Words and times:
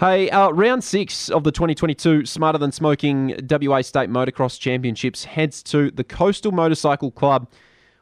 Hey, 0.00 0.30
uh, 0.30 0.48
round 0.48 0.82
six 0.82 1.28
of 1.28 1.44
the 1.44 1.52
2022 1.52 2.24
Smarter 2.24 2.56
Than 2.56 2.72
Smoking 2.72 3.34
WA 3.50 3.82
State 3.82 4.08
Motocross 4.08 4.58
Championships 4.58 5.24
heads 5.24 5.62
to 5.64 5.90
the 5.90 6.02
Coastal 6.02 6.52
Motorcycle 6.52 7.10
Club 7.10 7.46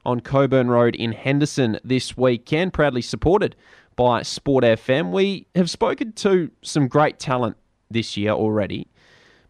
on 0.07 0.21
Cockburn 0.21 0.69
Road 0.69 0.95
in 0.95 1.11
Henderson 1.11 1.81
this 1.83 2.17
weekend, 2.17 2.73
proudly 2.73 3.03
supported 3.03 3.57
by 3.97 4.23
Sport 4.23 4.63
FM. 4.63 5.11
We 5.11 5.49
have 5.57 5.69
spoken 5.69 6.13
to 6.13 6.53
some 6.63 6.87
great 6.87 7.19
talent 7.19 7.57
this 7.91 8.17
year 8.17 8.31
already, 8.31 8.87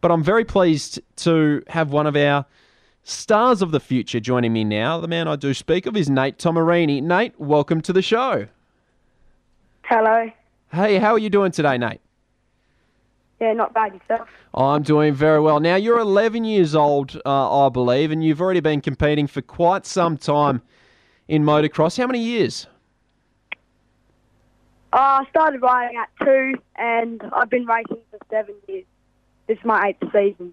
but 0.00 0.10
I'm 0.10 0.24
very 0.24 0.46
pleased 0.46 1.00
to 1.16 1.62
have 1.68 1.92
one 1.92 2.06
of 2.06 2.16
our 2.16 2.46
stars 3.02 3.60
of 3.60 3.72
the 3.72 3.80
future 3.80 4.20
joining 4.20 4.54
me 4.54 4.64
now. 4.64 4.98
The 5.00 5.08
man 5.08 5.28
I 5.28 5.36
do 5.36 5.52
speak 5.52 5.84
of 5.84 5.98
is 5.98 6.08
Nate 6.08 6.38
Tomerini. 6.38 7.02
Nate, 7.02 7.38
welcome 7.38 7.82
to 7.82 7.92
the 7.92 8.00
show. 8.00 8.46
Hello. 9.84 10.30
Hey, 10.72 10.96
how 10.96 11.12
are 11.12 11.18
you 11.18 11.28
doing 11.28 11.52
today, 11.52 11.76
Nate? 11.76 12.00
Yeah, 13.40 13.52
not 13.52 13.72
bad 13.72 13.94
yourself. 13.94 14.28
I'm 14.52 14.82
doing 14.82 15.14
very 15.14 15.40
well. 15.40 15.60
Now, 15.60 15.76
you're 15.76 15.98
11 15.98 16.44
years 16.44 16.74
old, 16.74 17.20
uh, 17.24 17.66
I 17.66 17.68
believe, 17.68 18.10
and 18.10 18.24
you've 18.24 18.40
already 18.40 18.60
been 18.60 18.80
competing 18.80 19.26
for 19.26 19.42
quite 19.42 19.86
some 19.86 20.16
time 20.16 20.60
in 21.28 21.44
motocross. 21.44 21.96
How 21.96 22.06
many 22.06 22.20
years? 22.20 22.66
Uh, 24.92 24.96
I 25.22 25.26
started 25.30 25.62
riding 25.62 25.98
at 25.98 26.08
two, 26.24 26.54
and 26.76 27.22
I've 27.32 27.50
been 27.50 27.66
racing 27.66 27.98
for 28.10 28.18
seven 28.30 28.54
years. 28.66 28.84
This 29.46 29.58
is 29.58 29.64
my 29.64 29.88
eighth 29.88 30.02
season. 30.12 30.52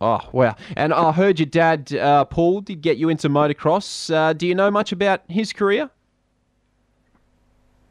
Oh, 0.00 0.20
wow. 0.32 0.56
And 0.76 0.92
I 0.92 1.12
heard 1.12 1.38
your 1.38 1.46
dad, 1.46 1.94
uh, 1.94 2.24
Paul, 2.24 2.62
did 2.62 2.80
get 2.80 2.96
you 2.96 3.08
into 3.08 3.28
motocross. 3.28 4.12
Uh, 4.12 4.32
do 4.32 4.46
you 4.46 4.54
know 4.54 4.70
much 4.70 4.92
about 4.92 5.22
his 5.28 5.52
career? 5.52 5.90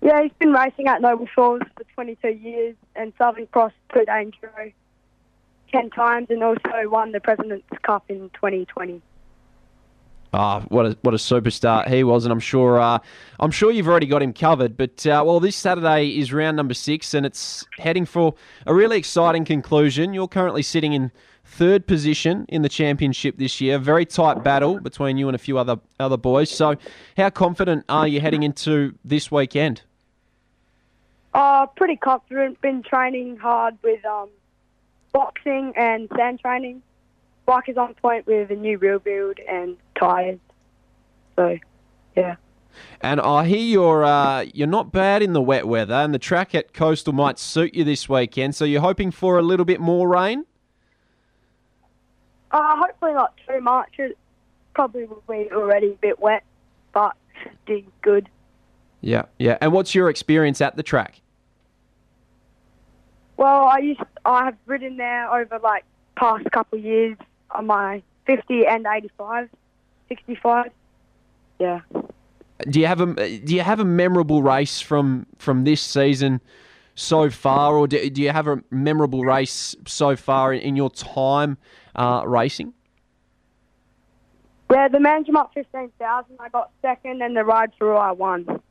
Yeah, 0.02 0.24
he's 0.24 0.32
been 0.40 0.54
racing 0.54 0.88
at 0.88 1.02
Noble 1.02 1.28
Shores 1.28 1.62
for 1.76 1.84
22 1.96 2.30
years 2.30 2.76
and 2.96 3.12
Southern 3.18 3.48
Cross 3.48 3.74
two 3.94 4.06
day 4.06 4.32
enduro 4.32 4.74
10 5.72 5.90
times 5.92 6.28
and 6.30 6.42
also 6.44 6.60
won 6.86 7.12
the 7.12 7.20
President's 7.20 7.68
Cup 7.84 8.06
in 8.10 8.30
2020. 8.34 9.02
Ah, 10.32 10.62
what 10.70 10.86
a 10.86 10.98
what 11.02 11.16
a 11.16 11.18
superstar 11.18 11.88
he 11.88 12.04
was, 12.04 12.24
and 12.24 12.32
I'm 12.32 12.40
sure 12.40 12.80
uh, 12.80 13.00
I'm 13.40 13.50
sure 13.50 13.72
you've 13.72 13.88
already 13.88 14.06
got 14.06 14.22
him 14.22 14.32
covered. 14.32 14.78
But 14.78 15.06
uh, 15.08 15.24
well, 15.26 15.40
this 15.40 15.56
Saturday 15.56 16.20
is 16.20 16.32
round 16.32 16.56
number 16.56 16.76
six, 16.76 17.16
and 17.16 17.26
it's 17.26 17.66
heading 17.80 18.06
for 18.06 18.36
a 18.68 18.74
really 18.74 19.00
exciting 19.00 19.44
conclusion. 19.44 20.14
You're 20.14 20.28
currently 20.28 20.62
sitting 20.62 20.94
in 20.94 21.12
third 21.44 21.88
position 21.88 22.46
in 22.48 22.62
the 22.62 22.70
championship 22.70 23.38
this 23.40 23.60
year. 23.60 23.80
Very 23.80 24.06
tight 24.06 24.44
battle 24.44 24.80
between 24.80 25.18
you 25.18 25.28
and 25.28 25.34
a 25.34 25.40
few 25.40 25.58
other 25.58 25.78
other 26.00 26.18
boys. 26.18 26.52
So, 26.52 26.76
how 27.18 27.32
confident 27.32 27.86
are 27.90 28.08
you 28.08 28.22
heading 28.22 28.44
into 28.44 28.94
this 29.04 29.32
weekend? 29.32 29.82
Uh, 31.34 31.66
pretty 31.68 31.96
confident. 31.96 32.60
Been 32.62 32.82
training 32.82 33.38
hard 33.38 33.78
with 33.84 34.04
um, 34.06 34.30
boxing 35.12 35.74
and 35.76 36.10
sand 36.16 36.40
training. 36.40 36.82
Bike 37.46 37.70
is 37.70 37.78
on 37.78 37.94
point 37.96 38.28
with 38.28 38.52
a 38.52 38.56
new 38.56 38.78
wheel 38.78 39.00
build 39.00 39.40
and 39.48 39.78
tyres. 39.98 40.40
So, 41.36 41.58
yeah. 42.16 42.36
And 43.02 43.20
I 43.20 43.46
hear 43.46 43.60
you're 43.60 44.04
uh, 44.04 44.46
you're 44.54 44.68
not 44.68 44.92
bad 44.92 45.22
in 45.22 45.34
the 45.34 45.42
wet 45.42 45.68
weather, 45.68 45.96
and 45.96 46.14
the 46.14 46.20
track 46.20 46.54
at 46.54 46.74
Coastal 46.74 47.14
might 47.14 47.40
suit 47.40 47.74
you 47.74 47.84
this 47.84 48.08
weekend. 48.08 48.56
So 48.56 48.66
you're 48.66 48.82
hoping 48.82 49.12
for 49.12 49.40
a 49.40 49.42
little 49.42 49.66
bit 49.66 49.80
more 49.80 50.08
rain. 50.08 50.46
Uh, 52.52 52.76
hopefully 52.78 53.14
not 53.14 53.34
too 53.48 53.62
much. 53.62 53.94
It 53.98 54.18
probably 54.74 55.06
will 55.06 55.24
be 55.28 55.50
already 55.52 55.92
a 55.92 55.96
bit 55.96 56.20
wet, 56.20 56.44
but 56.94 57.16
still 57.64 57.82
good. 58.02 58.30
Yeah, 59.02 59.24
yeah. 59.38 59.58
And 59.62 59.72
what's 59.72 59.96
your 59.96 60.10
experience 60.10 60.62
at 60.62 60.76
the 60.76 60.84
track? 60.84 61.22
Well, 63.38 63.66
I 63.66 63.78
used 63.80 64.02
I 64.26 64.46
have 64.46 64.58
ridden 64.66 64.98
there 64.98 65.34
over 65.34 65.60
like 65.60 65.86
past 66.16 66.50
couple 66.52 66.78
of 66.78 66.86
years 66.86 67.18
on 67.52 67.68
my 67.68 68.04
50 68.26 68.66
and 68.68 68.86
85, 68.86 69.50
65. 70.10 70.72
Yeah. 71.60 71.82
Do 72.70 72.80
you 72.80 72.88
have 72.88 73.00
a 73.00 73.40
do 73.40 73.56
you 73.56 73.62
have 73.62 73.80
a 73.80 73.86
memorable 73.86 74.44
race 74.44 74.82
from 74.82 75.26
from 75.38 75.64
this 75.64 75.82
season 75.82 76.42
so 76.96 77.30
far, 77.30 77.76
or 77.76 77.88
do, 77.88 78.10
do 78.10 78.22
you 78.22 78.32
have 78.32 78.48
a 78.48 78.62
memorable 78.70 79.24
race 79.24 79.76
so 79.88 80.18
far 80.18 80.54
in, 80.54 80.60
in 80.60 80.76
your 80.76 80.90
time 80.90 81.58
uh, 81.96 82.24
racing? 82.26 82.74
Yeah, 84.70 84.90
the 84.90 85.00
man 85.00 85.26
up 85.36 85.52
15,000. 85.54 86.38
I 86.40 86.50
got 86.50 86.72
second, 86.82 87.22
and 87.22 87.36
the 87.36 87.44
ride 87.44 87.74
through 87.78 87.96
I 87.96 88.12
won. 88.12 88.62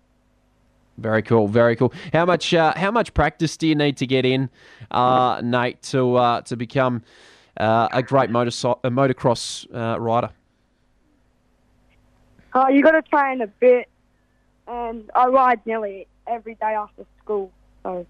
Very 0.99 1.23
cool, 1.23 1.47
very 1.47 1.77
cool. 1.77 1.93
How 2.13 2.27
much 2.27 2.53
uh, 2.53 2.73
how 2.75 2.91
much 2.91 3.15
practice 3.15 3.57
do 3.57 3.69
you 3.69 3.77
need 3.77 3.97
to 3.99 4.07
get 4.07 4.27
in, 4.27 4.51
uh, 4.91 5.41
Nate, 5.45 5.81
to 5.83 6.17
uh, 6.17 6.41
to 6.43 6.57
become 6.57 7.03
uh, 7.57 7.89
a 7.93 8.03
great 8.03 8.31
motor 8.31 8.49
a 8.83 8.91
motocross 8.91 9.67
uh, 9.73 9.99
rider? 10.01 10.31
Oh, 12.53 12.69
you 12.69 12.83
got 12.83 12.93
to 12.93 13.03
train 13.03 13.41
a 13.43 13.47
bit, 13.47 13.89
and 14.67 15.09
I 15.15 15.29
ride 15.29 15.65
nearly 15.67 16.09
every 16.27 16.55
day 16.57 16.75
after 16.75 17.05
school. 17.23 17.53
So. 17.85 18.05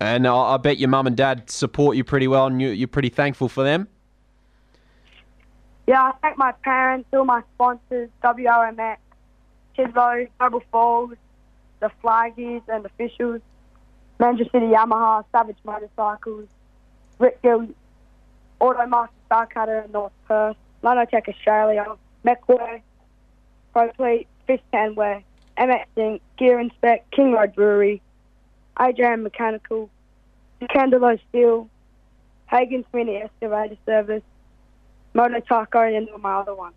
And 0.00 0.26
I 0.26 0.56
bet 0.58 0.78
your 0.78 0.88
mum 0.88 1.06
and 1.06 1.16
dad 1.16 1.50
support 1.50 1.96
you 1.96 2.04
pretty 2.04 2.28
well, 2.28 2.46
and 2.46 2.60
you, 2.62 2.68
you're 2.68 2.88
pretty 2.88 3.08
thankful 3.08 3.48
for 3.48 3.64
them. 3.64 3.88
Yeah, 5.86 6.02
I 6.02 6.12
thank 6.22 6.38
my 6.38 6.52
parents, 6.62 7.08
all 7.12 7.24
my 7.24 7.42
sponsors, 7.54 8.10
WRMX, 8.22 8.96
Chislo, 9.76 10.28
Noble 10.40 10.62
Falls, 10.70 11.14
the 11.84 11.90
flaggies 12.02 12.62
and 12.68 12.86
officials, 12.86 13.42
Manchester 14.18 14.50
City 14.54 14.66
Yamaha, 14.66 15.22
Savage 15.32 15.58
Motorcycles, 15.64 16.48
Rickville, 17.20 17.74
Automaster 18.58 19.10
Starcutter, 19.30 19.90
North 19.90 20.12
Perth, 20.26 20.56
Nanotech 20.82 21.28
Australia, 21.28 21.84
Meckware, 22.24 22.80
ProFleet, 23.76 24.26
Fish 24.46 24.62
Tanware, 24.72 25.22
MX 25.58 25.84
Inc., 25.98 26.20
Gear 26.38 26.58
Inspect, 26.58 27.10
King 27.10 27.32
Road 27.32 27.54
Brewery, 27.54 28.00
AJM 28.78 29.22
Mechanical, 29.22 29.90
Candelo 30.62 31.18
Steel, 31.28 31.68
Hagen's 32.46 32.86
Mini 32.94 33.16
Excavator 33.16 33.76
Service, 33.84 34.22
Moto 35.12 35.40
Taco, 35.40 35.82
and 35.82 36.08
my 36.22 36.36
other 36.36 36.54
ones. 36.54 36.74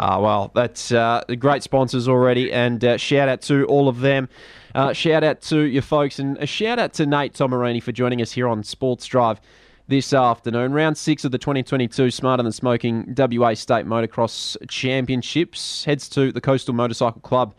Ah, 0.00 0.20
well, 0.20 0.52
that's 0.54 0.92
uh, 0.92 1.24
great 1.40 1.64
sponsors 1.64 2.08
already, 2.08 2.52
and 2.52 2.84
uh, 2.84 2.96
shout 2.96 3.28
out 3.28 3.42
to 3.42 3.64
all 3.64 3.88
of 3.88 3.98
them. 3.98 4.28
Uh, 4.72 4.92
shout 4.92 5.24
out 5.24 5.40
to 5.40 5.62
your 5.62 5.82
folks, 5.82 6.20
and 6.20 6.38
a 6.38 6.46
shout 6.46 6.78
out 6.78 6.92
to 6.92 7.04
Nate 7.04 7.32
Tomerini 7.32 7.82
for 7.82 7.90
joining 7.90 8.22
us 8.22 8.30
here 8.30 8.46
on 8.46 8.62
Sports 8.62 9.06
Drive 9.06 9.40
this 9.88 10.12
afternoon. 10.12 10.72
Round 10.72 10.96
six 10.96 11.24
of 11.24 11.32
the 11.32 11.38
2022 11.38 12.12
Smarter 12.12 12.44
Than 12.44 12.52
Smoking 12.52 13.12
WA 13.18 13.54
State 13.54 13.86
Motocross 13.86 14.56
Championships 14.68 15.84
heads 15.84 16.08
to 16.10 16.30
the 16.30 16.40
Coastal 16.40 16.74
Motorcycle 16.74 17.20
Club 17.22 17.52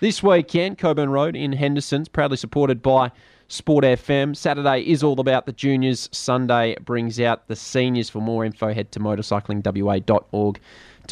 this 0.00 0.22
weekend. 0.22 0.78
Cockburn 0.78 1.10
Road 1.10 1.36
in 1.36 1.52
Henderson's, 1.52 2.08
proudly 2.08 2.38
supported 2.38 2.80
by 2.80 3.12
Sport 3.48 3.84
FM. 3.84 4.36
Saturday 4.36 4.80
is 4.80 5.02
all 5.02 5.20
about 5.20 5.46
the 5.46 5.52
juniors. 5.52 6.08
Sunday 6.12 6.76
brings 6.84 7.20
out 7.20 7.48
the 7.48 7.56
seniors. 7.56 8.08
For 8.10 8.20
more 8.20 8.44
info, 8.44 8.72
head 8.72 8.92
to 8.92 9.00
motorcyclingwa.org 9.00 10.60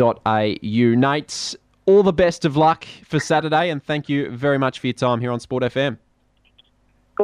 au. 0.01 0.95
Nate, 0.95 1.57
all 1.87 2.03
the 2.03 2.13
best 2.13 2.45
of 2.45 2.57
luck 2.57 2.87
for 3.05 3.21
Saturday, 3.21 3.71
and 3.71 3.83
thank 3.83 4.09
you 4.09 4.31
very 4.31 4.59
much 4.59 4.79
for 4.79 4.87
your 4.87 4.95
time 4.95 5.21
here 5.21 5.31
on 5.31 5.41
Sport 5.41 5.63
FM. 5.65 5.99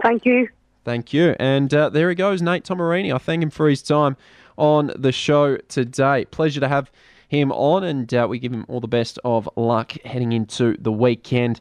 Thank 0.02 0.24
you. 0.24 0.48
Thank 0.84 1.12
you. 1.12 1.34
And 1.38 1.72
uh, 1.72 1.88
there 1.88 2.08
he 2.08 2.14
goes, 2.14 2.42
Nate 2.42 2.64
Tomerini. 2.64 3.14
I 3.14 3.18
thank 3.18 3.42
him 3.42 3.50
for 3.50 3.68
his 3.68 3.82
time 3.82 4.16
on 4.56 4.90
the 4.96 5.12
show 5.12 5.56
today. 5.68 6.24
Pleasure 6.26 6.60
to 6.60 6.68
have 6.68 6.90
him 7.28 7.52
on, 7.52 7.84
and 7.84 8.12
uh, 8.14 8.26
we 8.28 8.38
give 8.38 8.52
him 8.52 8.64
all 8.68 8.80
the 8.80 8.88
best 8.88 9.18
of 9.24 9.48
luck 9.56 9.92
heading 10.04 10.32
into 10.32 10.76
the 10.78 10.92
weekend. 10.92 11.60